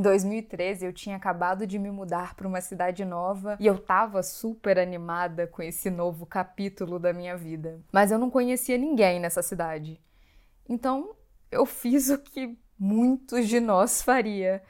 Em 0.00 0.02
2013, 0.02 0.86
eu 0.86 0.94
tinha 0.94 1.16
acabado 1.16 1.66
de 1.66 1.78
me 1.78 1.90
mudar 1.90 2.34
para 2.34 2.48
uma 2.48 2.62
cidade 2.62 3.04
nova 3.04 3.58
e 3.60 3.66
eu 3.66 3.76
tava 3.76 4.22
super 4.22 4.78
animada 4.78 5.46
com 5.46 5.60
esse 5.60 5.90
novo 5.90 6.24
capítulo 6.24 6.98
da 6.98 7.12
minha 7.12 7.36
vida. 7.36 7.78
Mas 7.92 8.10
eu 8.10 8.18
não 8.18 8.30
conhecia 8.30 8.78
ninguém 8.78 9.20
nessa 9.20 9.42
cidade. 9.42 10.00
Então, 10.66 11.14
eu 11.50 11.66
fiz 11.66 12.08
o 12.08 12.16
que 12.16 12.58
muitos 12.78 13.46
de 13.46 13.60
nós 13.60 14.00
faria. 14.00 14.62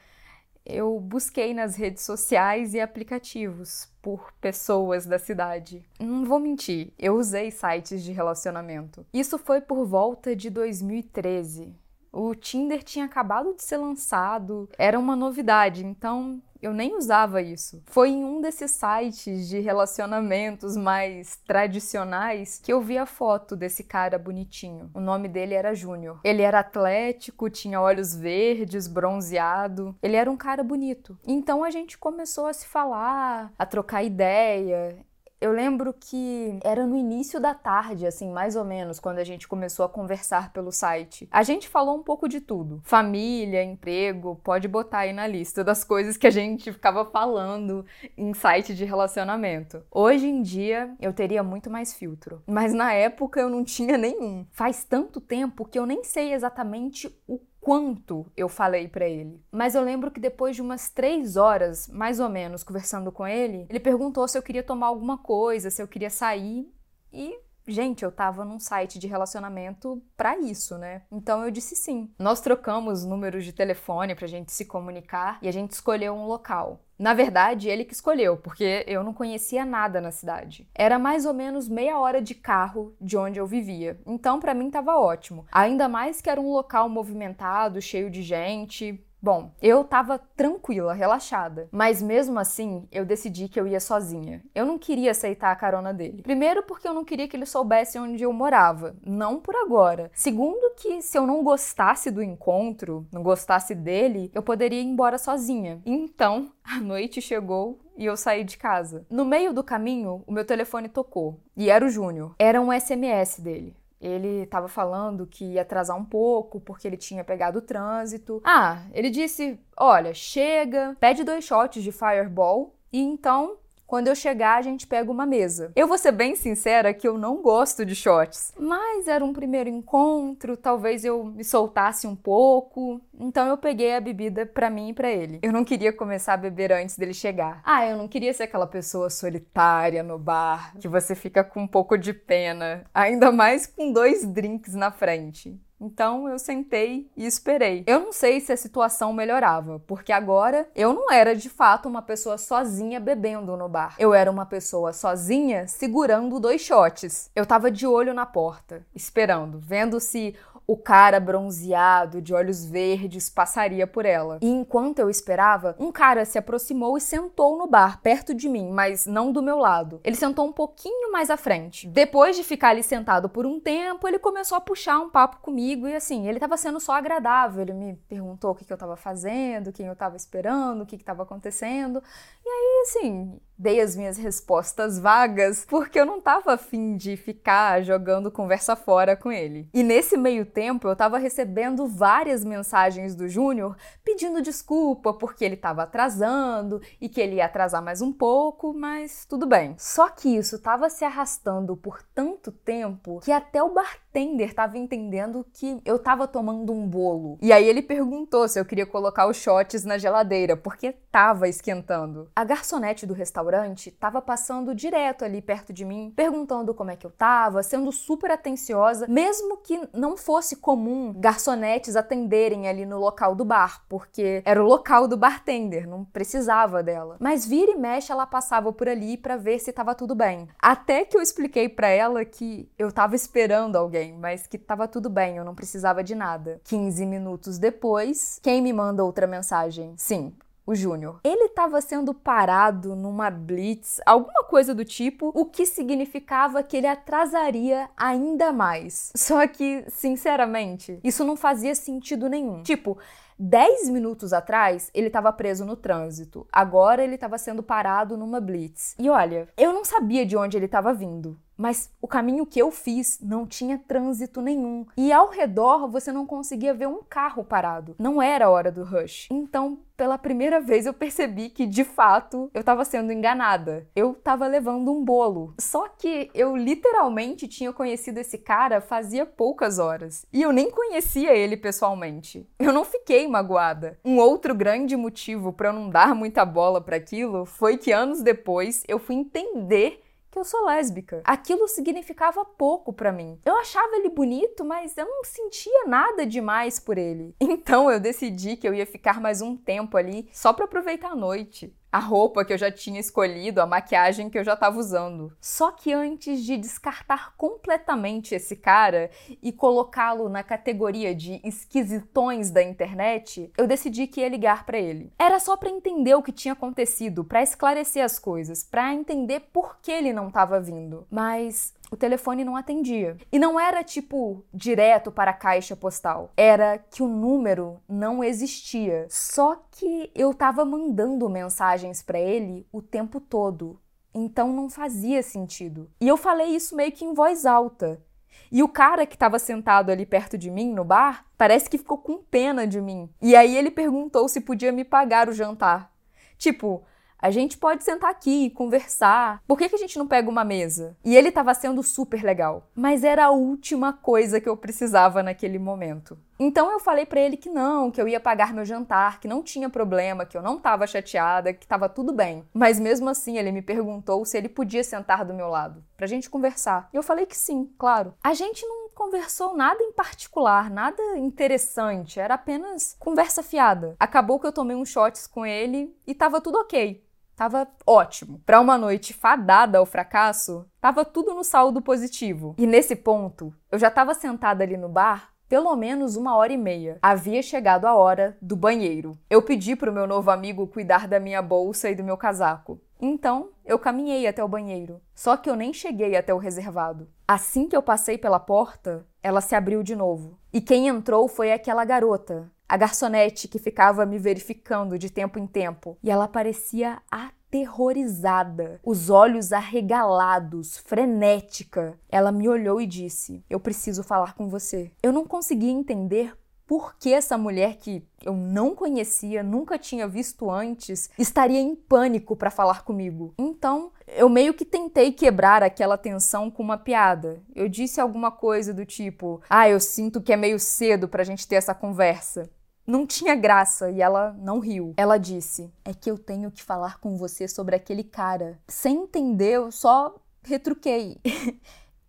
Eu 0.65 0.99
busquei 0.99 1.53
nas 1.53 1.77
redes 1.77 2.03
sociais 2.03 2.73
e 2.73 2.81
aplicativos 2.81 3.89
por 4.01 4.33
pessoas 4.41 5.05
da 5.05 5.17
cidade. 5.17 5.85
Não 5.97 6.25
vou 6.25 6.41
mentir, 6.41 6.91
eu 6.99 7.15
usei 7.15 7.51
sites 7.51 8.03
de 8.03 8.11
relacionamento. 8.11 9.05
Isso 9.13 9.37
foi 9.37 9.61
por 9.61 9.85
volta 9.85 10.35
de 10.35 10.49
2013. 10.49 11.73
O 12.11 12.35
Tinder 12.35 12.83
tinha 12.83 13.05
acabado 13.05 13.53
de 13.55 13.63
ser 13.63 13.77
lançado, 13.77 14.69
era 14.77 14.99
uma 14.99 15.15
novidade, 15.15 15.85
então 15.85 16.41
eu 16.61 16.73
nem 16.73 16.95
usava 16.95 17.41
isso. 17.41 17.81
Foi 17.87 18.09
em 18.09 18.23
um 18.23 18.39
desses 18.39 18.71
sites 18.71 19.49
de 19.49 19.59
relacionamentos 19.59 20.77
mais 20.77 21.37
tradicionais 21.47 22.59
que 22.63 22.71
eu 22.71 22.81
vi 22.81 22.97
a 22.97 23.05
foto 23.05 23.55
desse 23.55 23.83
cara 23.83 24.19
bonitinho. 24.19 24.91
O 24.93 24.99
nome 24.99 25.27
dele 25.27 25.55
era 25.55 25.73
Júnior. 25.73 26.19
Ele 26.23 26.43
era 26.43 26.59
atlético, 26.59 27.49
tinha 27.49 27.81
olhos 27.81 28.15
verdes, 28.15 28.87
bronzeado. 28.87 29.95
Ele 30.03 30.15
era 30.15 30.29
um 30.29 30.37
cara 30.37 30.63
bonito. 30.63 31.17
Então 31.25 31.63
a 31.63 31.71
gente 31.71 31.97
começou 31.97 32.45
a 32.45 32.53
se 32.53 32.67
falar, 32.67 33.51
a 33.57 33.65
trocar 33.65 34.03
ideia. 34.03 35.03
Eu 35.41 35.51
lembro 35.51 35.91
que 35.91 36.59
era 36.63 36.85
no 36.85 36.95
início 36.95 37.39
da 37.39 37.55
tarde, 37.55 38.05
assim, 38.05 38.31
mais 38.31 38.55
ou 38.55 38.63
menos, 38.63 38.99
quando 38.99 39.17
a 39.17 39.23
gente 39.23 39.47
começou 39.47 39.83
a 39.83 39.89
conversar 39.89 40.53
pelo 40.53 40.71
site. 40.71 41.27
A 41.31 41.41
gente 41.41 41.67
falou 41.67 41.97
um 41.97 42.03
pouco 42.03 42.29
de 42.29 42.39
tudo: 42.39 42.79
família, 42.83 43.63
emprego, 43.63 44.39
pode 44.43 44.67
botar 44.67 44.99
aí 44.99 45.13
na 45.13 45.25
lista 45.25 45.63
das 45.63 45.83
coisas 45.83 46.15
que 46.15 46.27
a 46.27 46.31
gente 46.31 46.71
ficava 46.71 47.03
falando 47.05 47.83
em 48.15 48.35
site 48.35 48.75
de 48.75 48.85
relacionamento. 48.85 49.83
Hoje 49.89 50.27
em 50.27 50.43
dia 50.43 50.93
eu 50.99 51.11
teria 51.11 51.41
muito 51.41 51.71
mais 51.71 51.91
filtro, 51.91 52.43
mas 52.45 52.71
na 52.71 52.93
época 52.93 53.39
eu 53.39 53.49
não 53.49 53.63
tinha 53.63 53.97
nenhum. 53.97 54.45
Faz 54.51 54.83
tanto 54.83 55.19
tempo 55.19 55.65
que 55.65 55.79
eu 55.79 55.87
nem 55.87 56.03
sei 56.03 56.33
exatamente 56.33 57.11
o 57.27 57.39
quanto 57.61 58.25
eu 58.35 58.49
falei 58.49 58.87
para 58.87 59.07
ele. 59.07 59.39
Mas 59.51 59.75
eu 59.75 59.83
lembro 59.83 60.09
que 60.09 60.19
depois 60.19 60.55
de 60.55 60.61
umas 60.61 60.89
três 60.89 61.37
horas, 61.37 61.87
mais 61.87 62.19
ou 62.19 62.27
menos, 62.27 62.63
conversando 62.63 63.11
com 63.11 63.25
ele, 63.25 63.67
ele 63.69 63.79
perguntou 63.79 64.27
se 64.27 64.37
eu 64.37 64.41
queria 64.41 64.63
tomar 64.63 64.87
alguma 64.87 65.17
coisa, 65.19 65.69
se 65.69 65.81
eu 65.81 65.87
queria 65.87 66.09
sair 66.09 66.67
e 67.13 67.39
Gente, 67.71 68.03
eu 68.03 68.11
tava 68.11 68.43
num 68.43 68.59
site 68.59 68.99
de 68.99 69.07
relacionamento 69.07 70.03
para 70.17 70.37
isso, 70.37 70.77
né? 70.77 71.03
Então 71.09 71.41
eu 71.43 71.49
disse 71.49 71.73
sim. 71.73 72.11
Nós 72.19 72.41
trocamos 72.41 73.05
números 73.05 73.45
de 73.45 73.53
telefone 73.53 74.13
pra 74.13 74.27
gente 74.27 74.51
se 74.51 74.65
comunicar 74.65 75.39
e 75.41 75.47
a 75.47 75.53
gente 75.53 75.71
escolheu 75.71 76.13
um 76.13 76.25
local. 76.25 76.81
Na 76.99 77.13
verdade, 77.13 77.69
ele 77.69 77.85
que 77.85 77.93
escolheu, 77.93 78.37
porque 78.37 78.83
eu 78.85 79.03
não 79.03 79.13
conhecia 79.13 79.65
nada 79.65 79.99
na 80.01 80.11
cidade. 80.11 80.67
Era 80.75 80.99
mais 80.99 81.25
ou 81.25 81.33
menos 81.33 81.67
meia 81.67 81.97
hora 81.97 82.21
de 82.21 82.35
carro 82.35 82.93
de 82.99 83.17
onde 83.17 83.39
eu 83.39 83.47
vivia. 83.47 83.99
Então, 84.05 84.39
para 84.39 84.53
mim 84.53 84.69
tava 84.69 84.99
ótimo. 84.99 85.45
Ainda 85.51 85.87
mais 85.87 86.21
que 86.21 86.29
era 86.29 86.39
um 86.39 86.51
local 86.51 86.87
movimentado, 86.89 87.81
cheio 87.81 88.11
de 88.11 88.21
gente, 88.21 89.03
Bom, 89.21 89.51
eu 89.61 89.83
tava 89.83 90.17
tranquila, 90.17 90.93
relaxada, 90.93 91.69
mas 91.71 92.01
mesmo 92.01 92.39
assim 92.39 92.87
eu 92.91 93.05
decidi 93.05 93.47
que 93.47 93.59
eu 93.59 93.67
ia 93.67 93.79
sozinha. 93.79 94.43
Eu 94.55 94.65
não 94.65 94.79
queria 94.79 95.11
aceitar 95.11 95.51
a 95.51 95.55
carona 95.55 95.93
dele. 95.93 96.23
Primeiro, 96.23 96.63
porque 96.63 96.87
eu 96.87 96.93
não 96.93 97.05
queria 97.05 97.27
que 97.27 97.37
ele 97.37 97.45
soubesse 97.45 97.99
onde 97.99 98.23
eu 98.23 98.33
morava, 98.33 98.95
não 99.05 99.39
por 99.39 99.55
agora. 99.55 100.09
Segundo, 100.11 100.73
que 100.75 101.03
se 101.03 101.17
eu 101.19 101.27
não 101.27 101.43
gostasse 101.43 102.09
do 102.09 102.23
encontro, 102.23 103.05
não 103.11 103.21
gostasse 103.21 103.75
dele, 103.75 104.31
eu 104.33 104.41
poderia 104.41 104.81
ir 104.81 104.85
embora 104.85 105.19
sozinha. 105.19 105.79
Então, 105.85 106.51
a 106.63 106.79
noite 106.79 107.21
chegou 107.21 107.79
e 107.95 108.05
eu 108.05 108.17
saí 108.17 108.43
de 108.43 108.57
casa. 108.57 109.05
No 109.07 109.23
meio 109.23 109.53
do 109.53 109.63
caminho, 109.63 110.23
o 110.25 110.31
meu 110.31 110.43
telefone 110.43 110.89
tocou 110.89 111.39
e 111.55 111.69
era 111.69 111.85
o 111.85 111.89
Júnior. 111.89 112.33
Era 112.39 112.59
um 112.59 112.71
SMS 112.71 113.39
dele. 113.39 113.75
Ele 114.01 114.43
estava 114.43 114.67
falando 114.67 115.27
que 115.27 115.45
ia 115.45 115.61
atrasar 115.61 115.95
um 115.95 116.03
pouco 116.03 116.59
porque 116.59 116.87
ele 116.87 116.97
tinha 116.97 117.23
pegado 117.23 117.59
o 117.59 117.61
trânsito. 117.61 118.41
Ah, 118.43 118.81
ele 118.93 119.09
disse: 119.11 119.59
Olha, 119.77 120.13
chega, 120.13 120.97
pede 120.99 121.23
dois 121.23 121.45
shots 121.45 121.83
de 121.83 121.91
Fireball 121.91 122.75
e 122.91 122.99
então 122.99 123.57
quando 123.91 124.07
eu 124.07 124.15
chegar, 124.15 124.57
a 124.57 124.61
gente 124.61 124.87
pega 124.87 125.11
uma 125.11 125.25
mesa. 125.25 125.73
Eu 125.75 125.85
vou 125.85 125.97
ser 125.97 126.13
bem 126.13 126.33
sincera 126.33 126.93
que 126.93 127.05
eu 127.05 127.17
não 127.17 127.41
gosto 127.41 127.85
de 127.85 127.93
shots, 127.93 128.53
mas 128.57 129.05
era 129.05 129.21
um 129.21 129.33
primeiro 129.33 129.67
encontro, 129.69 130.55
talvez 130.55 131.03
eu 131.03 131.25
me 131.25 131.43
soltasse 131.43 132.07
um 132.07 132.15
pouco, 132.15 133.01
então 133.21 133.47
eu 133.47 133.55
peguei 133.55 133.95
a 133.95 134.01
bebida 134.01 134.47
para 134.47 134.69
mim 134.69 134.89
e 134.89 134.93
para 134.93 135.11
ele. 135.11 135.39
Eu 135.43 135.51
não 135.53 135.63
queria 135.63 135.93
começar 135.93 136.33
a 136.33 136.37
beber 136.37 136.71
antes 136.71 136.97
dele 136.97 137.13
chegar. 137.13 137.61
Ah, 137.63 137.85
eu 137.85 137.95
não 137.95 138.07
queria 138.07 138.33
ser 138.33 138.43
aquela 138.43 138.65
pessoa 138.65 139.11
solitária 139.11 140.01
no 140.01 140.17
bar 140.17 140.75
que 140.79 140.87
você 140.87 141.13
fica 141.13 141.43
com 141.43 141.61
um 141.61 141.67
pouco 141.67 141.97
de 141.97 142.13
pena, 142.13 142.83
ainda 142.91 143.31
mais 143.31 143.67
com 143.67 143.93
dois 143.93 144.25
drinks 144.25 144.73
na 144.73 144.89
frente. 144.89 145.61
Então 145.81 146.29
eu 146.29 146.37
sentei 146.37 147.09
e 147.17 147.25
esperei. 147.25 147.83
Eu 147.87 147.99
não 147.99 148.13
sei 148.13 148.39
se 148.39 148.53
a 148.53 148.57
situação 148.57 149.11
melhorava, 149.11 149.79
porque 149.79 150.11
agora 150.11 150.69
eu 150.75 150.93
não 150.93 151.11
era 151.11 151.35
de 151.35 151.49
fato 151.49 151.89
uma 151.89 152.03
pessoa 152.03 152.37
sozinha 152.37 152.99
bebendo 152.99 153.57
no 153.57 153.67
bar. 153.67 153.95
Eu 153.97 154.13
era 154.13 154.29
uma 154.29 154.45
pessoa 154.45 154.93
sozinha 154.93 155.67
segurando 155.67 156.39
dois 156.39 156.61
shots. 156.61 157.31
Eu 157.35 157.47
tava 157.47 157.71
de 157.71 157.87
olho 157.87 158.13
na 158.13 158.27
porta, 158.27 158.85
esperando, 158.93 159.57
vendo 159.57 159.99
se 159.99 160.35
o 160.65 160.77
cara 160.77 161.19
bronzeado, 161.19 162.21
de 162.21 162.33
olhos 162.33 162.65
verdes, 162.65 163.29
passaria 163.29 163.85
por 163.85 164.05
ela. 164.05 164.39
E 164.41 164.47
enquanto 164.47 164.99
eu 164.99 165.09
esperava, 165.09 165.75
um 165.79 165.91
cara 165.91 166.25
se 166.25 166.37
aproximou 166.37 166.97
e 166.97 167.01
sentou 167.01 167.57
no 167.57 167.67
bar, 167.67 168.01
perto 168.01 168.33
de 168.33 168.47
mim, 168.47 168.69
mas 168.71 169.05
não 169.05 169.31
do 169.31 169.41
meu 169.41 169.57
lado. 169.57 169.99
Ele 170.03 170.15
sentou 170.15 170.47
um 170.47 170.51
pouquinho 170.51 171.11
mais 171.11 171.29
à 171.29 171.37
frente. 171.37 171.87
Depois 171.87 172.35
de 172.35 172.43
ficar 172.43 172.69
ali 172.69 172.83
sentado 172.83 173.29
por 173.29 173.45
um 173.45 173.59
tempo, 173.59 174.07
ele 174.07 174.19
começou 174.19 174.57
a 174.57 174.61
puxar 174.61 174.99
um 174.99 175.09
papo 175.09 175.37
comigo 175.37 175.87
e 175.87 175.95
assim, 175.95 176.27
ele 176.27 176.39
tava 176.39 176.57
sendo 176.57 176.79
só 176.79 176.93
agradável. 176.93 177.61
Ele 177.61 177.73
me 177.73 177.95
perguntou 178.07 178.51
o 178.51 178.55
que, 178.55 178.65
que 178.65 178.73
eu 178.73 178.77
tava 178.77 178.95
fazendo, 178.95 179.71
quem 179.71 179.87
eu 179.87 179.95
tava 179.95 180.15
esperando, 180.15 180.81
o 180.81 180.85
que, 180.85 180.97
que 180.97 181.03
tava 181.03 181.23
acontecendo. 181.23 182.01
E 182.45 182.49
aí, 182.49 182.83
assim, 182.83 183.39
dei 183.61 183.79
as 183.79 183.95
minhas 183.95 184.17
respostas 184.17 184.97
vagas 184.97 185.65
porque 185.69 185.99
eu 185.99 186.05
não 186.05 186.19
tava 186.19 186.53
afim 186.53 186.97
de 186.97 187.15
ficar 187.15 187.83
jogando 187.83 188.31
conversa 188.31 188.75
fora 188.75 189.15
com 189.15 189.31
ele. 189.31 189.69
E 189.71 189.83
nesse 189.83 190.17
meio 190.17 190.47
tempo 190.47 190.87
eu 190.87 190.95
tava 190.95 191.19
recebendo 191.19 191.85
várias 191.85 192.43
mensagens 192.43 193.13
do 193.13 193.29
Júnior 193.29 193.77
pedindo 194.03 194.41
desculpa 194.41 195.13
porque 195.13 195.45
ele 195.45 195.55
tava 195.55 195.83
atrasando 195.83 196.81
e 196.99 197.07
que 197.07 197.21
ele 197.21 197.35
ia 197.35 197.45
atrasar 197.45 197.83
mais 197.83 198.01
um 198.01 198.11
pouco, 198.11 198.73
mas 198.73 199.25
tudo 199.25 199.45
bem. 199.45 199.75
Só 199.77 200.09
que 200.09 200.35
isso 200.35 200.59
tava 200.59 200.89
se 200.89 201.05
arrastando 201.05 201.77
por 201.77 202.01
tanto 202.15 202.51
tempo 202.51 203.19
que 203.23 203.31
até 203.31 203.61
o 203.61 203.73
bartender 203.73 204.55
tava 204.55 204.79
entendendo 204.79 205.45
que 205.53 205.79
eu 205.85 205.99
tava 205.99 206.27
tomando 206.27 206.73
um 206.73 206.87
bolo. 206.87 207.37
E 207.39 207.53
aí 207.53 207.67
ele 207.67 207.83
perguntou 207.83 208.47
se 208.47 208.59
eu 208.59 208.65
queria 208.65 208.87
colocar 208.87 209.27
os 209.27 209.37
shots 209.37 209.85
na 209.85 209.99
geladeira 209.99 210.57
porque 210.57 210.91
tava 211.11 211.47
esquentando. 211.47 212.27
A 212.35 212.43
garçonete 212.43 213.05
do 213.05 213.13
restaurante 213.13 213.50
restaurante 213.51 213.89
estava 213.89 214.21
passando 214.21 214.73
direto 214.73 215.25
ali 215.25 215.41
perto 215.41 215.73
de 215.73 215.83
mim, 215.83 216.13
perguntando 216.15 216.73
como 216.73 216.91
é 216.91 216.95
que 216.95 217.05
eu 217.05 217.11
tava, 217.11 217.61
sendo 217.61 217.91
super 217.91 218.31
atenciosa, 218.31 219.07
mesmo 219.07 219.57
que 219.57 219.89
não 219.93 220.15
fosse 220.15 220.55
comum 220.55 221.13
garçonetes 221.15 221.95
atenderem 221.95 222.67
ali 222.67 222.85
no 222.85 222.97
local 222.97 223.35
do 223.35 223.43
bar, 223.43 223.83
porque 223.89 224.41
era 224.45 224.63
o 224.63 224.67
local 224.67 225.07
do 225.07 225.17
bartender, 225.17 225.87
não 225.87 226.05
precisava 226.05 226.81
dela. 226.81 227.17
Mas 227.19 227.45
vira 227.45 227.71
e 227.71 227.75
mexe 227.75 228.11
ela 228.11 228.25
passava 228.25 228.71
por 228.71 228.87
ali 228.87 229.17
para 229.17 229.37
ver 229.37 229.59
se 229.59 229.73
tava 229.73 229.93
tudo 229.93 230.15
bem. 230.15 230.47
Até 230.59 231.03
que 231.03 231.17
eu 231.17 231.21
expliquei 231.21 231.67
para 231.67 231.89
ela 231.89 232.23
que 232.23 232.69
eu 232.77 232.91
tava 232.91 233.15
esperando 233.15 233.75
alguém, 233.75 234.17
mas 234.17 234.47
que 234.47 234.57
tava 234.57 234.87
tudo 234.87 235.09
bem, 235.09 235.37
eu 235.37 235.45
não 235.45 235.55
precisava 235.55 236.03
de 236.03 236.15
nada. 236.15 236.61
15 236.63 237.05
minutos 237.05 237.57
depois, 237.57 238.39
quem 238.41 238.61
me 238.61 238.71
manda 238.71 239.03
outra 239.03 239.27
mensagem? 239.27 239.93
Sim, 239.97 240.33
o 240.65 240.75
Júnior. 240.75 241.19
Ele 241.23 241.45
estava 241.45 241.81
sendo 241.81 242.13
parado 242.13 242.95
numa 242.95 243.29
blitz, 243.29 243.99
alguma 244.05 244.43
coisa 244.43 244.73
do 244.73 244.85
tipo, 244.85 245.31
o 245.33 245.45
que 245.45 245.65
significava 245.65 246.63
que 246.63 246.77
ele 246.77 246.87
atrasaria 246.87 247.89
ainda 247.97 248.51
mais. 248.51 249.11
Só 249.15 249.47
que, 249.47 249.83
sinceramente, 249.87 250.99
isso 251.03 251.23
não 251.23 251.35
fazia 251.35 251.75
sentido 251.75 252.29
nenhum. 252.29 252.63
Tipo, 252.63 252.97
10 253.37 253.89
minutos 253.89 254.33
atrás, 254.33 254.91
ele 254.93 255.07
estava 255.07 255.33
preso 255.33 255.65
no 255.65 255.75
trânsito. 255.75 256.47
Agora 256.51 257.03
ele 257.03 257.15
estava 257.15 257.39
sendo 257.39 257.63
parado 257.63 258.15
numa 258.15 258.39
blitz. 258.39 258.95
E 258.99 259.09
olha, 259.09 259.49
eu 259.57 259.73
não 259.73 259.83
sabia 259.83 260.23
de 260.25 260.37
onde 260.37 260.57
ele 260.57 260.65
estava 260.65 260.93
vindo 260.93 261.39
Mas 261.61 261.91
o 262.01 262.07
caminho 262.07 262.43
que 262.43 262.59
eu 262.59 262.71
fiz 262.71 263.19
não 263.21 263.45
tinha 263.45 263.77
trânsito 263.77 264.41
nenhum. 264.41 264.83
E 264.97 265.11
ao 265.11 265.29
redor 265.29 265.87
você 265.87 266.11
não 266.11 266.25
conseguia 266.25 266.73
ver 266.73 266.87
um 266.87 267.03
carro 267.07 267.43
parado. 267.43 267.95
Não 267.99 268.19
era 268.19 268.47
a 268.47 268.49
hora 268.49 268.71
do 268.71 268.83
rush. 268.83 269.27
Então, 269.29 269.77
pela 269.95 270.17
primeira 270.17 270.59
vez 270.59 270.87
eu 270.87 270.93
percebi 270.95 271.49
que 271.49 271.67
de 271.67 271.83
fato 271.83 272.49
eu 272.55 272.61
estava 272.61 272.83
sendo 272.83 273.13
enganada. 273.13 273.87
Eu 273.95 274.13
estava 274.13 274.47
levando 274.47 274.91
um 274.91 275.05
bolo. 275.05 275.53
Só 275.59 275.87
que 275.87 276.31
eu 276.33 276.57
literalmente 276.57 277.47
tinha 277.47 277.71
conhecido 277.71 278.17
esse 278.17 278.39
cara 278.39 278.81
fazia 278.81 279.23
poucas 279.23 279.77
horas 279.77 280.25
e 280.33 280.41
eu 280.41 280.51
nem 280.51 280.71
conhecia 280.71 281.31
ele 281.35 281.55
pessoalmente. 281.55 282.49
Eu 282.57 282.73
não 282.73 282.83
fiquei 282.83 283.27
magoada. 283.27 283.99
Um 284.03 284.17
outro 284.17 284.55
grande 284.55 284.97
motivo 284.97 285.53
para 285.53 285.69
eu 285.69 285.73
não 285.73 285.91
dar 285.91 286.15
muita 286.15 286.43
bola 286.43 286.81
para 286.81 286.95
aquilo 286.95 287.45
foi 287.45 287.77
que 287.77 287.91
anos 287.91 288.23
depois 288.23 288.83
eu 288.87 288.97
fui 288.97 289.13
entender 289.13 290.01
que 290.31 290.39
eu 290.39 290.45
sou 290.45 290.65
lésbica. 290.65 291.21
Aquilo 291.25 291.67
significava 291.67 292.45
pouco 292.45 292.93
para 292.93 293.11
mim. 293.11 293.37
Eu 293.45 293.57
achava 293.57 293.97
ele 293.97 294.09
bonito, 294.09 294.63
mas 294.63 294.97
eu 294.97 295.05
não 295.05 295.23
sentia 295.25 295.85
nada 295.85 296.25
demais 296.25 296.79
por 296.79 296.97
ele. 296.97 297.35
Então 297.61 297.91
eu 297.91 297.99
decidi 297.99 298.55
que 298.55 298.67
eu 298.67 298.73
ia 298.73 298.87
ficar 298.87 299.21
mais 299.21 299.41
um 299.41 299.55
tempo 299.55 299.95
ali 299.97 300.27
só 300.31 300.51
para 300.51 300.65
aproveitar 300.65 301.11
a 301.11 301.15
noite 301.15 301.71
a 301.91 301.99
roupa 301.99 302.45
que 302.45 302.53
eu 302.53 302.57
já 302.57 302.71
tinha 302.71 302.99
escolhido, 302.99 303.61
a 303.61 303.65
maquiagem 303.65 304.29
que 304.29 304.39
eu 304.39 304.43
já 304.43 304.53
estava 304.53 304.79
usando. 304.79 305.35
Só 305.41 305.71
que 305.71 305.91
antes 305.91 306.43
de 306.43 306.55
descartar 306.57 307.35
completamente 307.35 308.33
esse 308.33 308.55
cara 308.55 309.09
e 309.41 309.51
colocá-lo 309.51 310.29
na 310.29 310.43
categoria 310.43 311.13
de 311.13 311.41
esquisitões 311.43 312.49
da 312.49 312.63
internet, 312.63 313.51
eu 313.57 313.67
decidi 313.67 314.07
que 314.07 314.21
ia 314.21 314.29
ligar 314.29 314.65
para 314.65 314.77
ele. 314.77 315.11
Era 315.19 315.39
só 315.39 315.57
para 315.57 315.69
entender 315.69 316.15
o 316.15 316.23
que 316.23 316.31
tinha 316.31 316.53
acontecido, 316.53 317.23
para 317.23 317.43
esclarecer 317.43 318.03
as 318.03 318.17
coisas, 318.17 318.63
para 318.63 318.93
entender 318.93 319.41
por 319.51 319.77
que 319.81 319.91
ele 319.91 320.13
não 320.13 320.29
estava 320.29 320.59
vindo. 320.59 321.05
Mas 321.09 321.73
o 321.91 321.97
telefone 321.97 322.45
não 322.45 322.55
atendia. 322.55 323.17
E 323.29 323.37
não 323.37 323.59
era 323.59 323.83
tipo 323.83 324.45
direto 324.53 325.11
para 325.11 325.31
a 325.31 325.35
caixa 325.35 325.75
postal, 325.75 326.31
era 326.37 326.77
que 326.77 327.03
o 327.03 327.07
número 327.07 327.81
não 327.87 328.23
existia. 328.23 329.05
Só 329.09 329.61
que 329.69 330.09
eu 330.15 330.33
tava 330.33 330.63
mandando 330.63 331.29
mensagens 331.29 332.01
para 332.01 332.17
ele 332.17 332.65
o 332.71 332.81
tempo 332.81 333.19
todo. 333.19 333.77
Então 334.13 334.53
não 334.53 334.69
fazia 334.69 335.21
sentido. 335.21 335.89
E 335.99 336.07
eu 336.07 336.15
falei 336.15 336.55
isso 336.55 336.75
meio 336.75 336.91
que 336.93 337.03
em 337.03 337.13
voz 337.13 337.45
alta. 337.45 338.01
E 338.49 338.63
o 338.63 338.67
cara 338.67 339.05
que 339.05 339.15
estava 339.15 339.39
sentado 339.39 339.91
ali 339.91 340.05
perto 340.05 340.37
de 340.37 340.49
mim 340.49 340.73
no 340.73 340.83
bar 340.83 341.25
parece 341.37 341.69
que 341.69 341.77
ficou 341.77 341.97
com 341.97 342.17
pena 342.17 342.65
de 342.65 342.79
mim. 342.81 343.09
E 343.21 343.35
aí 343.35 343.55
ele 343.55 343.71
perguntou 343.71 344.27
se 344.29 344.41
podia 344.41 344.71
me 344.71 344.83
pagar 344.83 345.27
o 345.27 345.33
jantar. 345.33 345.91
Tipo, 346.37 346.83
a 347.21 347.29
gente 347.29 347.57
pode 347.57 347.83
sentar 347.83 348.09
aqui 348.09 348.45
e 348.45 348.49
conversar. 348.49 349.41
Por 349.47 349.57
que, 349.57 349.69
que 349.69 349.75
a 349.75 349.79
gente 349.79 349.99
não 349.99 350.07
pega 350.07 350.29
uma 350.29 350.43
mesa? 350.43 350.97
E 351.05 351.15
ele 351.15 351.29
estava 351.29 351.53
sendo 351.53 351.83
super 351.83 352.23
legal. 352.23 352.67
Mas 352.73 353.03
era 353.03 353.25
a 353.25 353.31
última 353.31 353.93
coisa 353.93 354.41
que 354.41 354.49
eu 354.49 354.57
precisava 354.57 355.21
naquele 355.21 355.59
momento. 355.59 356.17
Então 356.43 356.71
eu 356.71 356.79
falei 356.79 357.05
para 357.05 357.21
ele 357.21 357.37
que 357.37 357.51
não, 357.51 357.91
que 357.91 358.01
eu 358.01 358.07
ia 358.07 358.19
pagar 358.19 358.51
meu 358.51 358.65
jantar, 358.65 359.19
que 359.19 359.27
não 359.27 359.43
tinha 359.43 359.69
problema, 359.69 360.25
que 360.25 360.35
eu 360.35 360.41
não 360.41 360.57
estava 360.57 360.87
chateada, 360.87 361.53
que 361.53 361.65
estava 361.65 361.87
tudo 361.87 362.11
bem. 362.11 362.43
Mas 362.51 362.79
mesmo 362.79 363.07
assim 363.07 363.37
ele 363.37 363.51
me 363.51 363.61
perguntou 363.61 364.25
se 364.25 364.39
ele 364.39 364.49
podia 364.49 364.83
sentar 364.83 365.23
do 365.23 365.35
meu 365.35 365.47
lado, 365.47 365.83
pra 365.95 366.07
gente 366.07 366.31
conversar. 366.31 366.89
E 366.91 366.97
eu 366.97 367.03
falei 367.03 367.27
que 367.27 367.37
sim, 367.37 367.71
claro. 367.77 368.15
A 368.23 368.33
gente 368.33 368.65
não 368.65 368.89
conversou 368.89 369.55
nada 369.55 369.83
em 369.83 369.91
particular, 369.91 370.71
nada 370.71 371.01
interessante, 371.15 372.19
era 372.19 372.33
apenas 372.33 372.95
conversa 372.99 373.43
fiada. 373.43 373.95
Acabou 373.99 374.39
que 374.39 374.47
eu 374.47 374.51
tomei 374.51 374.75
uns 374.75 374.89
shots 374.89 375.27
com 375.27 375.45
ele 375.45 375.95
e 376.07 376.15
tava 376.15 376.41
tudo 376.41 376.57
ok. 376.57 377.03
Tava 377.41 377.67
ótimo. 377.87 378.39
Para 378.45 378.61
uma 378.61 378.77
noite 378.77 379.15
fadada 379.15 379.79
ao 379.79 379.85
fracasso, 379.87 380.63
tava 380.79 381.03
tudo 381.03 381.33
no 381.33 381.43
saldo 381.43 381.81
positivo. 381.81 382.53
E 382.55 382.67
nesse 382.67 382.95
ponto, 382.95 383.51
eu 383.71 383.79
já 383.79 383.87
estava 383.87 384.13
sentada 384.13 384.63
ali 384.63 384.77
no 384.77 384.87
bar 384.87 385.31
pelo 385.49 385.75
menos 385.75 386.15
uma 386.15 386.37
hora 386.37 386.53
e 386.53 386.57
meia. 386.57 386.97
Havia 387.01 387.41
chegado 387.41 387.85
a 387.85 387.93
hora 387.93 388.37
do 388.41 388.55
banheiro. 388.55 389.17
Eu 389.29 389.41
pedi 389.41 389.75
para 389.75 389.91
o 389.91 389.93
meu 389.93 390.07
novo 390.07 390.31
amigo 390.31 390.65
cuidar 390.65 391.09
da 391.09 391.19
minha 391.19 391.41
bolsa 391.41 391.89
e 391.89 391.95
do 391.95 392.05
meu 392.05 392.15
casaco. 392.15 392.79
Então, 393.01 393.49
eu 393.65 393.77
caminhei 393.77 394.27
até 394.27 394.41
o 394.41 394.47
banheiro. 394.47 395.01
Só 395.13 395.35
que 395.35 395.49
eu 395.49 395.55
nem 395.57 395.73
cheguei 395.73 396.15
até 396.15 396.33
o 396.33 396.37
reservado. 396.37 397.09
Assim 397.27 397.67
que 397.67 397.75
eu 397.75 397.81
passei 397.81 398.17
pela 398.17 398.39
porta, 398.39 399.05
ela 399.21 399.41
se 399.41 399.53
abriu 399.53 399.83
de 399.83 399.93
novo. 399.95 400.39
E 400.53 400.61
quem 400.61 400.87
entrou 400.87 401.27
foi 401.27 401.51
aquela 401.51 401.83
garota, 401.83 402.49
a 402.71 402.77
garçonete 402.77 403.49
que 403.49 403.59
ficava 403.59 404.05
me 404.05 404.17
verificando 404.17 404.97
de 404.97 405.09
tempo 405.09 405.37
em 405.37 405.45
tempo, 405.45 405.97
e 406.01 406.09
ela 406.09 406.25
parecia 406.25 407.01
aterrorizada, 407.11 408.79
os 408.81 409.09
olhos 409.09 409.51
arregalados, 409.51 410.77
frenética. 410.77 411.99
Ela 412.09 412.31
me 412.31 412.47
olhou 412.47 412.79
e 412.79 412.87
disse: 412.87 413.43
Eu 413.49 413.59
preciso 413.59 414.03
falar 414.03 414.35
com 414.35 414.47
você. 414.47 414.89
Eu 415.03 415.11
não 415.11 415.27
conseguia 415.27 415.69
entender 415.69 416.33
por 416.65 416.95
que 416.95 417.11
essa 417.11 417.37
mulher 417.37 417.75
que 417.75 418.07
eu 418.23 418.33
não 418.33 418.73
conhecia, 418.73 419.43
nunca 419.43 419.77
tinha 419.77 420.07
visto 420.07 420.49
antes, 420.49 421.09
estaria 421.19 421.59
em 421.59 421.75
pânico 421.75 422.37
para 422.37 422.49
falar 422.49 422.85
comigo. 422.85 423.33
Então, 423.37 423.91
eu 424.07 424.29
meio 424.29 424.53
que 424.53 424.63
tentei 424.63 425.11
quebrar 425.11 425.61
aquela 425.61 425.97
tensão 425.97 426.49
com 426.49 426.63
uma 426.63 426.77
piada. 426.77 427.43
Eu 427.53 427.67
disse 427.67 427.99
alguma 427.99 428.31
coisa 428.31 428.73
do 428.73 428.85
tipo: 428.85 429.41
"Ah, 429.49 429.67
eu 429.67 429.81
sinto 429.81 430.21
que 430.21 430.31
é 430.31 430.37
meio 430.37 430.57
cedo 430.57 431.09
pra 431.09 431.25
gente 431.25 431.45
ter 431.45 431.55
essa 431.55 431.75
conversa" 431.75 432.49
não 432.85 433.05
tinha 433.05 433.35
graça 433.35 433.89
e 433.91 434.01
ela 434.01 434.33
não 434.39 434.59
riu. 434.59 434.93
Ela 434.97 435.17
disse: 435.17 435.71
É 435.85 435.93
que 435.93 436.09
eu 436.09 436.17
tenho 436.17 436.51
que 436.51 436.63
falar 436.63 436.99
com 436.99 437.15
você 437.15 437.47
sobre 437.47 437.75
aquele 437.75 438.03
cara. 438.03 438.59
Sem 438.67 439.03
entender, 439.03 439.53
eu 439.53 439.71
só 439.71 440.15
retruquei. 440.43 441.19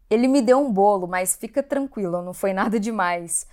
Ele 0.09 0.29
me 0.29 0.43
deu 0.43 0.59
um 0.59 0.71
bolo, 0.71 1.07
mas 1.07 1.37
fica 1.37 1.63
tranquila, 1.63 2.21
não 2.21 2.35
foi 2.35 2.53
nada 2.53 2.79
demais. 2.79 3.47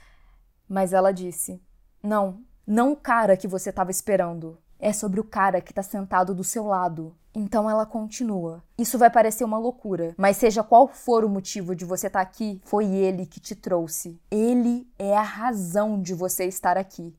Mas 0.68 0.94
ela 0.94 1.12
disse: 1.12 1.62
Não, 2.04 2.42
não 2.66 2.92
o 2.92 2.98
cara 2.98 3.38
que 3.38 3.48
você 3.48 3.70
estava 3.70 3.92
esperando. 3.92 4.58
É 4.80 4.94
sobre 4.94 5.20
o 5.20 5.24
cara 5.24 5.62
que 5.62 5.72
está 5.72 5.84
sentado 5.84 6.34
do 6.34 6.44
seu 6.44 6.66
lado. 6.66 7.14
Então 7.36 7.70
ela 7.70 7.86
continua. 7.86 8.64
Isso 8.78 8.98
vai 8.98 9.10
parecer 9.10 9.44
uma 9.44 9.58
loucura, 9.58 10.16
mas 10.18 10.38
seja 10.38 10.64
qual 10.64 10.88
for 10.88 11.24
o 11.24 11.30
motivo 11.30 11.76
de 11.76 11.86
você 11.86 12.08
estar 12.08 12.20
tá 12.20 12.24
aqui, 12.24 12.60
foi 12.64 12.86
ele 12.86 13.26
que 13.26 13.40
te 13.40 13.56
trouxe. 13.56 14.20
Ele 14.32 14.88
é 14.98 15.16
a 15.16 15.22
razão 15.22 16.02
de 16.02 16.14
você 16.14 16.46
estar 16.46 16.78
aqui 16.78 17.14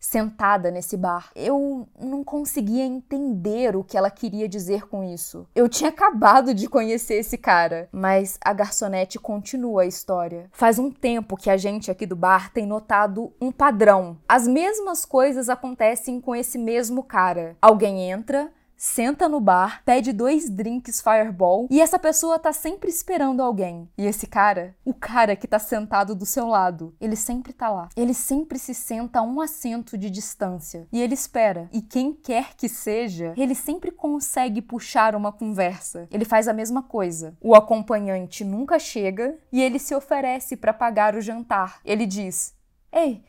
sentada 0.00 0.70
nesse 0.70 0.96
bar. 0.96 1.30
Eu 1.36 1.86
não 2.00 2.24
conseguia 2.24 2.84
entender 2.84 3.76
o 3.76 3.84
que 3.84 3.96
ela 3.96 4.10
queria 4.10 4.48
dizer 4.48 4.88
com 4.88 5.04
isso. 5.04 5.46
Eu 5.54 5.68
tinha 5.68 5.90
acabado 5.90 6.54
de 6.54 6.66
conhecer 6.66 7.14
esse 7.14 7.36
cara, 7.36 7.88
mas 7.92 8.38
a 8.42 8.52
garçonete 8.54 9.18
continua 9.18 9.82
a 9.82 9.86
história. 9.86 10.48
Faz 10.52 10.78
um 10.78 10.90
tempo 10.90 11.36
que 11.36 11.50
a 11.50 11.56
gente 11.58 11.90
aqui 11.90 12.06
do 12.06 12.16
bar 12.16 12.50
tem 12.52 12.66
notado 12.66 13.32
um 13.40 13.52
padrão. 13.52 14.16
As 14.26 14.48
mesmas 14.48 15.04
coisas 15.04 15.50
acontecem 15.50 16.20
com 16.20 16.34
esse 16.34 16.56
mesmo 16.56 17.02
cara. 17.02 17.56
Alguém 17.60 18.10
entra, 18.10 18.50
senta 18.80 19.28
no 19.28 19.40
bar, 19.40 19.82
pede 19.84 20.10
dois 20.10 20.48
drinks 20.48 21.02
Fireball 21.02 21.68
e 21.70 21.82
essa 21.82 21.98
pessoa 21.98 22.38
tá 22.38 22.50
sempre 22.50 22.88
esperando 22.88 23.42
alguém. 23.42 23.86
E 23.98 24.06
esse 24.06 24.26
cara, 24.26 24.74
o 24.82 24.94
cara 24.94 25.36
que 25.36 25.46
tá 25.46 25.58
sentado 25.58 26.14
do 26.14 26.24
seu 26.24 26.46
lado, 26.46 26.96
ele 26.98 27.14
sempre 27.14 27.52
tá 27.52 27.68
lá. 27.68 27.90
Ele 27.94 28.14
sempre 28.14 28.58
se 28.58 28.72
senta 28.72 29.18
a 29.18 29.22
um 29.22 29.38
assento 29.38 29.98
de 29.98 30.08
distância 30.08 30.88
e 30.90 30.98
ele 30.98 31.12
espera. 31.12 31.68
E 31.74 31.82
quem 31.82 32.14
quer 32.14 32.54
que 32.56 32.70
seja, 32.70 33.34
ele 33.36 33.54
sempre 33.54 33.90
consegue 33.90 34.62
puxar 34.62 35.14
uma 35.14 35.30
conversa. 35.30 36.08
Ele 36.10 36.24
faz 36.24 36.48
a 36.48 36.54
mesma 36.54 36.82
coisa. 36.82 37.36
O 37.38 37.54
acompanhante 37.54 38.44
nunca 38.44 38.78
chega 38.78 39.36
e 39.52 39.60
ele 39.60 39.78
se 39.78 39.94
oferece 39.94 40.56
para 40.56 40.72
pagar 40.72 41.14
o 41.14 41.20
jantar. 41.20 41.80
Ele 41.84 42.06
diz: 42.06 42.54
Ei, 42.90 43.22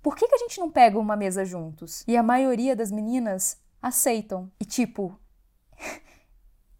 por 0.00 0.14
que, 0.14 0.28
que 0.28 0.34
a 0.36 0.38
gente 0.38 0.60
não 0.60 0.70
pega 0.70 0.98
uma 0.98 1.16
mesa 1.16 1.44
juntos? 1.44 2.04
E 2.06 2.16
a 2.16 2.22
maioria 2.22 2.76
das 2.76 2.92
meninas 2.92 3.56
aceitam. 3.84 4.50
E 4.58 4.64
tipo, 4.64 5.18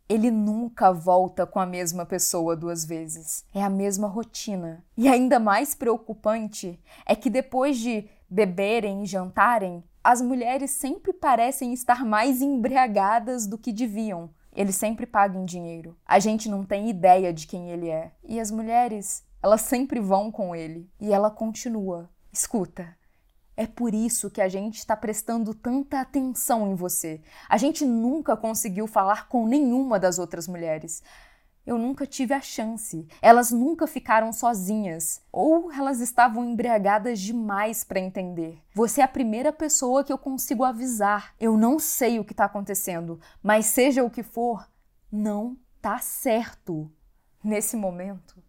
ele 0.09 0.31
nunca 0.31 0.91
volta 0.91 1.47
com 1.47 1.61
a 1.61 1.67
mesma 1.67 2.07
pessoa 2.07 2.57
duas 2.57 2.87
vezes. 2.87 3.45
É 3.55 3.63
a 3.63 3.69
mesma 3.69 4.09
rotina. 4.09 4.83
E 4.97 5.07
ainda 5.07 5.39
mais 5.39 5.75
preocupante 5.75 6.81
é 7.05 7.15
que 7.15 7.29
depois 7.29 7.79
de 7.79 8.09
beberem 8.29 9.03
e 9.03 9.07
jantarem, 9.07 9.85
as 10.03 10.23
mulheres 10.23 10.71
sempre 10.71 11.13
parecem 11.13 11.75
estar 11.75 12.05
mais 12.07 12.41
embriagadas 12.41 13.47
do 13.47 13.59
que 13.59 13.73
deviam. 13.73 14.31
Ele 14.55 14.73
sempre 14.73 15.05
paga 15.05 15.37
em 15.39 15.45
dinheiro. 15.45 15.97
A 16.07 16.19
gente 16.19 16.49
não 16.49 16.65
tem 16.65 16.89
ideia 16.89 17.35
de 17.35 17.47
quem 17.47 17.71
ele 17.71 17.91
é. 17.91 18.13
E 18.25 18.41
as 18.41 18.51
mulheres, 18.51 19.23
elas 19.43 19.61
sempre 19.61 20.01
vão 20.01 20.31
com 20.31 20.55
ele. 20.55 20.91
E 20.99 21.13
ela 21.13 21.31
continua. 21.31 22.09
Escuta, 22.33 22.97
é 23.57 23.67
por 23.67 23.95
isso 23.95 24.31
que 24.31 24.41
a 24.41 24.49
gente 24.49 24.79
está 24.79 24.97
prestando 24.97 25.55
tanta 25.55 26.01
atenção 26.01 26.71
em 26.71 26.75
você. 26.75 27.21
A 27.49 27.57
gente 27.57 27.85
nunca 27.85 28.37
conseguiu 28.37 28.87
falar 28.87 29.29
com 29.29 29.47
nenhuma 29.47 29.99
das 29.99 30.19
outras 30.19 30.49
mulheres. 30.49 31.03
Eu 31.67 31.79
nunca 31.79 32.07
tive 32.07 32.35
a 32.35 32.43
chance. 32.43 33.09
Elas 33.23 33.51
nunca 33.51 33.87
ficaram 33.87 34.33
sozinhas. 34.33 35.23
Ou 35.33 35.73
elas 35.73 36.01
estavam 36.01 36.45
embriagadas 36.45 37.21
demais 37.21 37.83
para 37.83 38.01
entender. 38.01 38.59
Você 38.75 39.01
é 39.01 39.05
a 39.05 39.09
primeira 39.09 39.53
pessoa 39.53 40.05
que 40.05 40.13
eu 40.13 40.19
consigo 40.19 40.63
avisar. 40.63 41.35
Eu 41.41 41.57
não 41.57 41.79
sei 41.79 42.19
o 42.19 42.25
que 42.25 42.33
está 42.33 42.45
acontecendo, 42.45 43.19
mas 43.43 43.67
seja 43.67 44.05
o 44.05 44.11
que 44.11 44.23
for, 44.23 44.69
não 45.11 45.57
tá 45.81 45.99
certo. 45.99 46.91
Nesse 47.43 47.77
momento, 47.77 48.43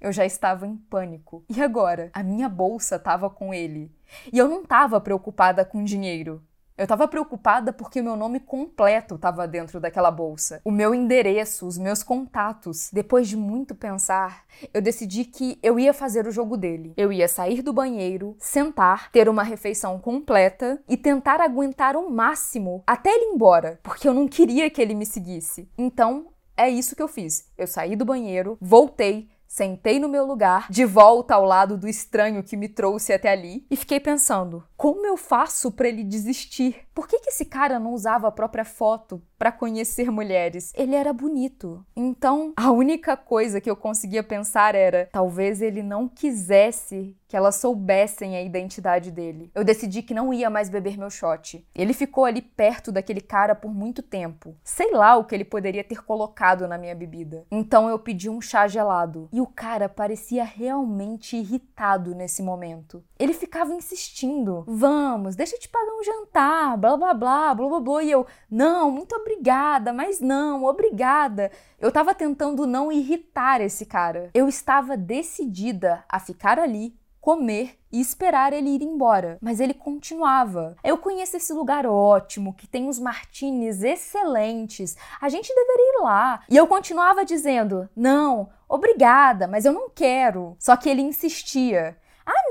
eu 0.00 0.12
já 0.12 0.24
estava 0.24 0.66
em 0.66 0.76
pânico. 0.76 1.44
E 1.48 1.62
agora? 1.62 2.10
A 2.12 2.22
minha 2.22 2.48
bolsa 2.48 2.96
estava 2.96 3.30
com 3.30 3.52
ele. 3.52 3.90
E 4.32 4.38
eu 4.38 4.48
não 4.48 4.62
estava 4.62 5.00
preocupada 5.00 5.64
com 5.64 5.84
dinheiro. 5.84 6.42
Eu 6.76 6.82
estava 6.82 7.08
preocupada 7.08 7.72
porque 7.72 8.02
o 8.02 8.04
meu 8.04 8.16
nome 8.16 8.38
completo 8.38 9.14
estava 9.14 9.48
dentro 9.48 9.80
daquela 9.80 10.10
bolsa. 10.10 10.60
O 10.62 10.70
meu 10.70 10.94
endereço, 10.94 11.66
os 11.66 11.78
meus 11.78 12.02
contatos. 12.02 12.90
Depois 12.92 13.26
de 13.26 13.34
muito 13.34 13.74
pensar, 13.74 14.44
eu 14.74 14.82
decidi 14.82 15.24
que 15.24 15.58
eu 15.62 15.80
ia 15.80 15.94
fazer 15.94 16.26
o 16.26 16.30
jogo 16.30 16.54
dele. 16.54 16.92
Eu 16.94 17.10
ia 17.10 17.28
sair 17.28 17.62
do 17.62 17.72
banheiro, 17.72 18.36
sentar, 18.38 19.10
ter 19.10 19.26
uma 19.26 19.42
refeição 19.42 19.98
completa 19.98 20.78
e 20.86 20.98
tentar 20.98 21.40
aguentar 21.40 21.96
o 21.96 22.10
máximo 22.10 22.84
até 22.86 23.08
ele 23.08 23.30
ir 23.30 23.34
embora, 23.34 23.80
porque 23.82 24.06
eu 24.06 24.12
não 24.12 24.28
queria 24.28 24.68
que 24.68 24.82
ele 24.82 24.94
me 24.94 25.06
seguisse. 25.06 25.70
Então, 25.78 26.26
é 26.54 26.68
isso 26.68 26.94
que 26.94 27.02
eu 27.02 27.08
fiz. 27.08 27.50
Eu 27.56 27.66
saí 27.66 27.96
do 27.96 28.04
banheiro, 28.04 28.58
voltei, 28.60 29.30
Sentei 29.46 29.98
no 29.98 30.08
meu 30.08 30.26
lugar, 30.26 30.66
de 30.70 30.84
volta 30.84 31.34
ao 31.34 31.44
lado 31.44 31.78
do 31.78 31.88
estranho 31.88 32.42
que 32.42 32.56
me 32.56 32.68
trouxe 32.68 33.12
até 33.12 33.30
ali, 33.30 33.66
e 33.70 33.76
fiquei 33.76 34.00
pensando: 34.00 34.64
como 34.76 35.06
eu 35.06 35.16
faço 35.16 35.70
para 35.72 35.88
ele 35.88 36.04
desistir? 36.04 36.86
Por 36.94 37.06
que, 37.06 37.20
que 37.20 37.30
esse 37.30 37.44
cara 37.44 37.78
não 37.78 37.92
usava 37.92 38.28
a 38.28 38.32
própria 38.32 38.64
foto 38.64 39.22
para 39.38 39.52
conhecer 39.52 40.10
mulheres? 40.10 40.72
Ele 40.76 40.94
era 40.94 41.12
bonito. 41.12 41.84
Então, 41.94 42.52
a 42.56 42.70
única 42.70 43.16
coisa 43.16 43.60
que 43.60 43.70
eu 43.70 43.76
conseguia 43.76 44.22
pensar 44.22 44.74
era: 44.74 45.08
talvez 45.12 45.60
ele 45.60 45.82
não 45.82 46.08
quisesse 46.08 47.16
que 47.28 47.36
elas 47.36 47.56
soubessem 47.56 48.36
a 48.36 48.42
identidade 48.42 49.10
dele. 49.10 49.50
Eu 49.54 49.64
decidi 49.64 50.02
que 50.02 50.14
não 50.14 50.32
ia 50.32 50.48
mais 50.48 50.68
beber 50.68 50.96
meu 50.96 51.10
shot. 51.10 51.66
Ele 51.74 51.92
ficou 51.92 52.24
ali 52.24 52.40
perto 52.40 52.92
daquele 52.92 53.20
cara 53.20 53.54
por 53.54 53.72
muito 53.74 54.02
tempo. 54.02 54.56
Sei 54.62 54.92
lá 54.92 55.16
o 55.16 55.24
que 55.24 55.34
ele 55.34 55.44
poderia 55.44 55.82
ter 55.82 56.04
colocado 56.04 56.68
na 56.68 56.78
minha 56.78 56.94
bebida. 56.94 57.44
Então 57.50 57.88
eu 57.88 57.98
pedi 57.98 58.30
um 58.30 58.40
chá 58.40 58.68
gelado. 58.68 59.28
E 59.32 59.40
o 59.40 59.46
cara 59.46 59.88
parecia 59.88 60.44
realmente 60.44 61.36
irritado 61.36 62.14
nesse 62.14 62.42
momento. 62.42 63.02
Ele 63.18 63.32
ficava 63.32 63.74
insistindo: 63.74 64.64
vamos, 64.66 65.34
deixa 65.34 65.56
eu 65.56 65.60
te 65.60 65.68
pagar 65.68 65.92
um 65.92 66.04
jantar, 66.04 66.76
blá 66.76 66.96
blá 66.96 67.14
blá, 67.14 67.54
blá 67.54 67.68
blá 67.68 67.80
blá. 67.80 68.02
E 68.02 68.10
eu: 68.10 68.26
não, 68.50 68.90
muito 68.90 69.14
obrigada, 69.26 69.92
mas 69.92 70.20
não, 70.20 70.64
obrigada. 70.64 71.50
Eu 71.80 71.90
tava 71.90 72.14
tentando 72.14 72.64
não 72.64 72.92
irritar 72.92 73.60
esse 73.60 73.84
cara. 73.84 74.30
Eu 74.32 74.48
estava 74.48 74.96
decidida 74.96 76.04
a 76.08 76.20
ficar 76.20 76.60
ali 76.60 76.96
comer 77.20 77.76
e 77.90 78.00
esperar 78.00 78.52
ele 78.52 78.70
ir 78.70 78.82
embora. 78.82 79.36
Mas 79.42 79.58
ele 79.58 79.74
continuava. 79.74 80.76
Eu 80.84 80.96
conheço 80.96 81.36
esse 81.36 81.52
lugar 81.52 81.84
ótimo, 81.84 82.54
que 82.54 82.68
tem 82.68 82.84
uns 82.84 83.00
martinis 83.00 83.82
excelentes. 83.82 84.96
A 85.20 85.28
gente 85.28 85.52
deveria 85.52 85.98
ir 85.98 86.02
lá. 86.04 86.44
E 86.48 86.56
eu 86.56 86.68
continuava 86.68 87.24
dizendo: 87.24 87.88
não, 87.96 88.48
obrigada, 88.68 89.48
mas 89.48 89.64
eu 89.64 89.72
não 89.72 89.90
quero. 89.90 90.56
Só 90.60 90.76
que 90.76 90.88
ele 90.88 91.02
insistia. 91.02 91.96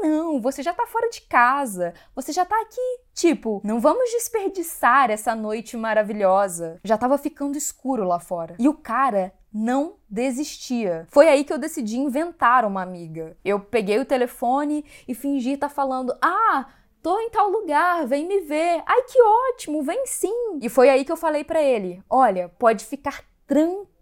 Não, 0.05 0.39
você 0.39 0.61
já 0.61 0.71
tá 0.71 0.85
fora 0.85 1.09
de 1.09 1.21
casa, 1.21 1.91
você 2.15 2.31
já 2.31 2.45
tá 2.45 2.55
aqui. 2.61 2.99
Tipo, 3.11 3.59
não 3.63 3.79
vamos 3.79 4.11
desperdiçar 4.11 5.09
essa 5.09 5.33
noite 5.33 5.75
maravilhosa. 5.75 6.79
Já 6.83 6.95
tava 6.95 7.17
ficando 7.17 7.57
escuro 7.57 8.03
lá 8.03 8.19
fora. 8.19 8.55
E 8.59 8.69
o 8.69 8.75
cara 8.75 9.33
não 9.51 9.95
desistia. 10.07 11.07
Foi 11.09 11.27
aí 11.27 11.43
que 11.43 11.51
eu 11.51 11.57
decidi 11.57 11.97
inventar 11.97 12.65
uma 12.65 12.83
amiga. 12.83 13.35
Eu 13.43 13.59
peguei 13.59 13.97
o 13.97 14.05
telefone 14.05 14.85
e 15.07 15.15
fingi 15.15 15.53
estar 15.53 15.69
tá 15.69 15.73
falando: 15.73 16.15
"Ah, 16.21 16.67
tô 17.01 17.19
em 17.19 17.31
tal 17.31 17.49
lugar, 17.49 18.05
vem 18.05 18.27
me 18.27 18.41
ver. 18.41 18.83
Ai, 18.85 19.01
que 19.03 19.19
ótimo, 19.19 19.81
vem 19.81 20.05
sim". 20.05 20.59
E 20.61 20.69
foi 20.69 20.87
aí 20.87 21.03
que 21.03 21.11
eu 21.11 21.17
falei 21.17 21.43
para 21.43 21.63
ele: 21.63 22.03
"Olha, 22.07 22.49
pode 22.59 22.85
ficar 22.85 23.23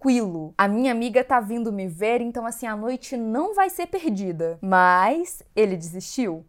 tranquilo. 0.03 0.53
A 0.57 0.67
minha 0.67 0.91
amiga 0.91 1.23
tá 1.23 1.39
vindo 1.39 1.71
me 1.71 1.87
ver, 1.87 2.19
então 2.19 2.45
assim 2.45 2.67
a 2.67 2.75
noite 2.75 3.15
não 3.15 3.53
vai 3.53 3.69
ser 3.69 3.87
perdida". 3.87 4.59
Mas 4.61 5.41
ele 5.55 5.77
desistiu? 5.77 6.45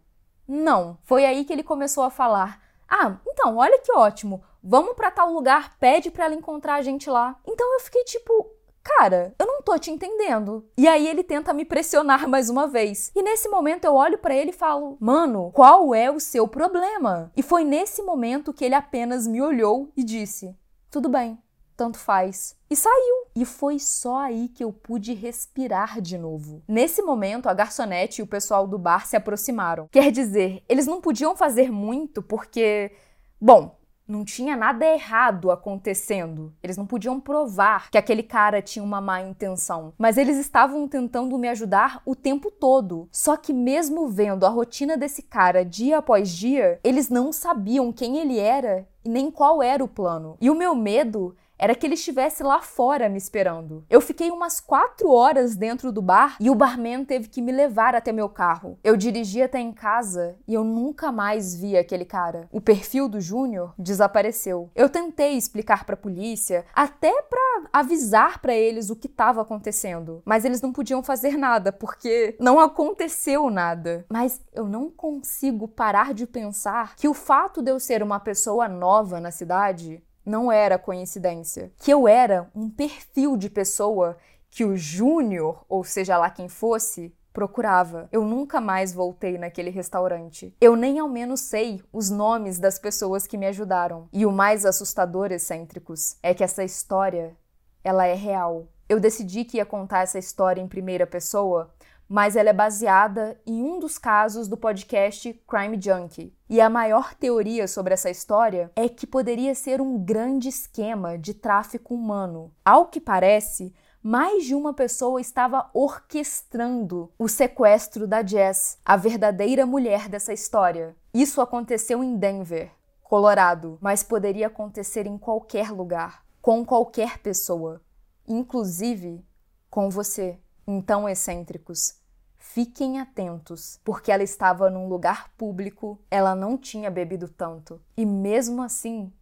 Não. 0.47 0.99
Foi 1.05 1.25
aí 1.25 1.45
que 1.45 1.53
ele 1.53 1.63
começou 1.63 2.03
a 2.03 2.11
falar: 2.11 2.61
"Ah, 2.89 3.17
então, 3.27 3.57
olha 3.57 3.79
que 3.79 3.93
ótimo. 3.93 4.43
Vamos 4.63 4.95
para 4.95 5.11
tal 5.11 5.33
lugar, 5.33 5.77
pede 5.79 6.11
para 6.11 6.25
ela 6.25 6.35
encontrar 6.35 6.75
a 6.75 6.83
gente 6.83 7.09
lá". 7.09 7.37
Então 7.47 7.73
eu 7.75 7.81
fiquei 7.81 8.03
tipo, 8.05 8.51
cara, 8.83 9.35
eu 9.39 9.47
não 9.47 9.63
tô 9.63 9.79
te 9.79 9.91
entendendo. 9.91 10.69
E 10.77 10.89
aí 10.89 11.07
ele 11.07 11.23
tenta 11.23 11.53
me 11.55 11.65
pressionar 11.65 12.27
mais 12.29 12.51
uma 12.51 12.67
vez. 12.67 13.13
E 13.15 13.23
nesse 13.23 13.49
momento 13.49 13.85
eu 13.85 13.95
olho 13.95 14.19
para 14.19 14.35
ele 14.35 14.51
e 14.51 14.61
falo: 14.65 14.97
"Mano, 15.01 15.51
qual 15.53 15.95
é 15.95 16.11
o 16.11 16.21
seu 16.21 16.49
problema?". 16.49 17.31
E 17.37 17.43
foi 17.43 17.65
nesse 17.65 18.03
momento 18.03 18.53
que 18.53 18.65
ele 18.65 18.75
apenas 18.75 19.27
me 19.27 19.41
olhou 19.41 19.91
e 19.97 20.03
disse: 20.03 20.55
"Tudo 20.91 21.09
bem, 21.09 21.39
tanto 21.77 21.99
faz". 21.99 22.57
E 22.71 22.77
saiu. 22.77 23.25
E 23.37 23.45
foi 23.45 23.79
só 23.79 24.19
aí 24.19 24.49
que 24.49 24.63
eu 24.63 24.73
pude 24.73 25.13
respirar 25.13 26.01
de 26.01 26.17
novo. 26.17 26.63
Nesse 26.69 27.03
momento, 27.03 27.49
a 27.49 27.55
garçonete 27.55 28.21
e 28.21 28.25
o 28.25 28.27
pessoal 28.27 28.67
do 28.67 28.79
bar 28.79 29.07
se 29.07 29.17
aproximaram. 29.17 29.89
Quer 29.91 30.13
dizer, 30.13 30.65
eles 30.69 30.87
não 30.87 31.01
podiam 31.01 31.37
fazer 31.37 31.71
muito 31.73 32.23
porque, 32.23 32.93
bom, 33.41 33.77
não 34.07 34.25
tinha 34.25 34.57
nada 34.57 34.85
errado 34.85 35.51
acontecendo. 35.51 36.53
Eles 36.63 36.77
não 36.77 36.87
podiam 36.87 37.19
provar 37.19 37.91
que 37.91 37.99
aquele 37.99 38.23
cara 38.23 38.61
tinha 38.61 38.85
uma 38.85 39.01
má 39.01 39.23
intenção. 39.23 39.95
Mas 39.99 40.19
eles 40.19 40.37
estavam 40.37 40.87
tentando 40.87 41.39
me 41.39 41.49
ajudar 41.49 42.03
o 42.05 42.15
tempo 42.15 42.51
todo. 42.51 43.09
Só 43.11 43.37
que, 43.37 43.53
mesmo 43.53 44.09
vendo 44.09 44.45
a 44.45 44.51
rotina 44.51 44.97
desse 44.97 45.23
cara 45.23 45.65
dia 45.65 45.99
após 45.99 46.31
dia, 46.31 46.79
eles 46.85 47.09
não 47.09 47.33
sabiam 47.33 47.93
quem 47.93 48.19
ele 48.19 48.39
era 48.39 48.87
e 49.05 49.09
nem 49.09 49.31
qual 49.31 49.63
era 49.63 49.83
o 49.83 49.89
plano. 49.89 50.37
E 50.41 50.51
o 50.51 50.55
meu 50.55 50.75
medo 50.75 51.35
era 51.59 51.75
que 51.75 51.87
ele 51.87 51.95
estivesse 51.95 52.43
lá 52.43 52.61
fora 52.61 53.09
me 53.09 53.19
esperando. 53.19 53.85
Eu 53.89 54.01
fiquei 54.01 54.31
umas 54.31 54.61
quatro 54.61 55.11
horas 55.11 55.57
dentro 55.57 55.93
do 55.93 56.03
bar 56.03 56.37
e 56.41 56.51
o 56.51 56.55
barman 56.55 57.05
teve 57.05 57.29
que 57.29 57.43
me 57.43 57.53
levar 57.53 57.95
até 57.95 58.13
meu 58.13 58.29
carro. 58.29 58.79
Eu 58.83 58.97
dirigi 58.97 59.43
até 59.43 59.59
em 59.61 59.73
casa 59.73 60.37
e 60.47 60.55
eu 60.55 60.65
nunca 60.65 61.13
mais 61.13 61.55
vi 61.55 61.77
aquele 61.77 62.05
cara. 62.05 62.49
O 62.51 62.61
perfil 62.61 63.09
do 63.09 63.21
Júnior 63.21 63.75
desapareceu. 63.79 64.71
Eu 64.75 64.89
tentei 64.89 65.37
explicar 65.37 65.85
para 65.85 65.95
a 65.95 65.99
polícia, 65.99 66.65
até 66.75 67.23
para 67.23 67.69
avisar 67.73 68.41
para 68.41 68.55
eles 68.55 68.91
o 68.91 68.97
que 68.97 69.07
estava 69.07 69.43
acontecendo, 69.43 70.23
mas 70.25 70.45
eles 70.45 70.61
não 70.61 70.73
podiam 70.73 71.03
fazer 71.03 71.37
nada 71.37 71.73
porque 71.73 72.37
não 72.41 72.59
aconteceu 72.59 73.51
nada. 73.51 74.05
Mas 74.11 74.41
eu 74.53 74.67
não 74.67 74.91
consigo 74.91 75.69
parar 75.69 76.15
de 76.15 76.27
pensar 76.27 76.97
que 76.97 77.09
o 77.09 77.15
fato 77.15 77.63
de 77.63 77.71
eu 77.71 77.81
ser 77.81 78.03
uma 78.03 78.21
pessoa 78.21 78.69
nova 78.69 79.21
na 79.21 79.31
cidade 79.31 80.03
não 80.25 80.51
era 80.51 80.79
coincidência. 80.79 81.73
Que 81.79 81.93
eu 81.93 82.09
era 82.09 82.51
um 82.55 82.69
perfil 82.71 83.37
de 83.37 83.51
pessoa 83.51 84.17
que 84.51 84.65
o 84.65 84.77
Júnior, 84.77 85.65
ou 85.69 85.83
seja 85.83 86.17
lá 86.17 86.31
quem 86.31 86.49
fosse, 86.49 87.13
procurava. 87.33 88.09
Eu 88.13 88.25
nunca 88.25 88.61
mais 88.61 88.93
voltei 88.93 89.37
naquele 89.37 89.69
restaurante. 89.69 90.55
Eu 90.61 90.77
nem 90.77 91.01
ao 91.01 91.09
menos 91.09 91.41
sei 91.41 91.83
os 91.93 92.09
nomes 92.09 92.61
das 92.61 92.79
pessoas 92.79 93.27
que 93.27 93.37
me 93.37 93.47
ajudaram. 93.47 94.09
E 94.13 94.25
o 94.25 94.31
mais 94.31 94.65
assustador, 94.65 95.33
excêntricos, 95.33 96.17
é 96.23 96.33
que 96.33 96.45
essa 96.45 96.63
história, 96.63 97.37
ela 97.83 98.07
é 98.07 98.15
real. 98.15 98.69
Eu 98.89 99.01
decidi 99.01 99.45
que 99.45 99.57
ia 99.57 99.67
contar 99.67 100.03
essa 100.03 100.19
história 100.19 100.61
em 100.61 100.69
primeira 100.69 101.07
pessoa 101.07 101.75
mas 102.09 102.37
ela 102.37 102.51
é 102.51 102.53
baseada 102.53 103.41
em 103.47 103.63
um 103.63 103.79
dos 103.79 103.99
casos 103.99 104.49
do 104.49 104.57
podcast 104.57 105.33
Crime 105.49 105.81
Junkie. 105.81 106.35
E 106.49 106.61
a 106.61 106.71
maior 106.71 107.15
teoria 107.15 107.67
sobre 107.67 107.95
essa 107.95 108.11
história 108.11 108.71
é 108.77 108.89
que 108.89 109.07
poderia 109.07 109.55
ser 109.55 109.81
um 109.81 109.99
grande 109.99 110.49
esquema 110.49 111.19
de 111.19 111.35
tráfico 111.35 111.95
humano. 111.95 112.53
Ao 112.65 112.87
que 112.87 113.01
parece, 113.01 113.75
mais 114.03 114.45
de 114.45 114.55
uma 114.55 114.75
pessoa 114.75 115.19
estava 115.19 115.71
orquestrando 115.73 117.11
o 117.19 117.27
sequestro 117.27 118.07
da 118.07 118.25
Jess, 118.25 118.79
a 118.85 118.97
verdadeira 118.97 119.65
mulher 119.65 120.11
dessa 120.11 120.33
história. 120.33 120.95
Isso 121.15 121.41
aconteceu 121.41 122.05
em 122.05 122.17
Denver, 122.17 122.71
Colorado, 123.03 123.79
mas 123.81 124.03
poderia 124.03 124.49
acontecer 124.49 125.07
em 125.07 125.17
qualquer 125.17 125.71
lugar, 125.71 126.23
com 126.43 126.65
qualquer 126.67 127.19
pessoa, 127.19 127.81
inclusive 128.29 129.25
com 129.71 129.89
você. 129.89 130.39
Então, 130.67 131.09
excêntricos, 131.09 132.01
fiquem 132.37 133.01
atentos, 133.01 133.81
porque 133.85 134.11
ela 134.11 134.23
estava 134.23 134.71
num 134.71 134.89
lugar 134.89 135.31
público, 135.37 136.01
ela 136.11 136.35
não 136.35 136.57
tinha 136.57 136.91
bebido 136.91 137.29
tanto, 137.29 137.81
e 137.97 138.07
mesmo 138.07 138.63
assim, 138.63 139.13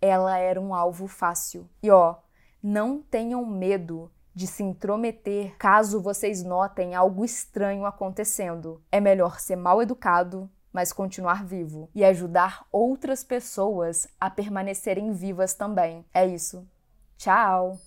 ela 0.00 0.38
era 0.38 0.60
um 0.60 0.74
alvo 0.74 1.06
fácil. 1.06 1.68
E 1.82 1.90
ó, 1.90 2.16
não 2.62 3.02
tenham 3.02 3.44
medo 3.44 4.10
de 4.34 4.46
se 4.46 4.62
intrometer 4.62 5.56
caso 5.58 6.00
vocês 6.00 6.44
notem 6.44 6.94
algo 6.94 7.24
estranho 7.24 7.84
acontecendo. 7.84 8.80
É 8.92 9.00
melhor 9.00 9.40
ser 9.40 9.56
mal 9.56 9.82
educado, 9.82 10.48
mas 10.72 10.92
continuar 10.92 11.44
vivo 11.44 11.90
e 11.94 12.04
ajudar 12.04 12.64
outras 12.70 13.24
pessoas 13.24 14.06
a 14.20 14.30
permanecerem 14.30 15.12
vivas 15.12 15.54
também. 15.54 16.04
É 16.14 16.24
isso. 16.24 16.64
Tchau! 17.16 17.78